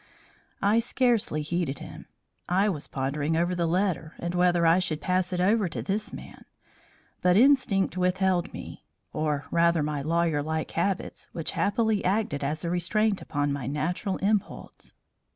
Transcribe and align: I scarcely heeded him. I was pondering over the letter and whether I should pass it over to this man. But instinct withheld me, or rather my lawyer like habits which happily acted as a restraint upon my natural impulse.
I 0.63 0.79
scarcely 0.79 1.43
heeded 1.43 1.77
him. 1.77 2.07
I 2.49 2.69
was 2.69 2.87
pondering 2.87 3.37
over 3.37 3.53
the 3.53 3.67
letter 3.67 4.15
and 4.17 4.33
whether 4.33 4.65
I 4.65 4.79
should 4.79 4.99
pass 4.99 5.31
it 5.31 5.39
over 5.39 5.69
to 5.69 5.83
this 5.83 6.11
man. 6.11 6.45
But 7.21 7.37
instinct 7.37 7.95
withheld 7.97 8.51
me, 8.51 8.83
or 9.13 9.45
rather 9.51 9.83
my 9.83 10.01
lawyer 10.01 10.41
like 10.41 10.71
habits 10.71 11.29
which 11.33 11.51
happily 11.51 12.03
acted 12.03 12.43
as 12.43 12.65
a 12.65 12.71
restraint 12.71 13.21
upon 13.21 13.53
my 13.53 13.67
natural 13.67 14.17
impulse. 14.17 14.93